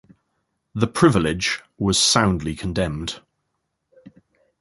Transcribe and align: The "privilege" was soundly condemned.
The 0.73 0.87
"privilege" 0.87 1.61
was 1.77 1.99
soundly 2.03 2.55
condemned. 2.55 3.19